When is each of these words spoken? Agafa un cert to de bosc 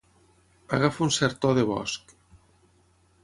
Agafa 0.77 1.03
un 1.07 1.13
cert 1.17 1.37
to 1.45 1.51
de 1.59 1.65
bosc 1.73 2.17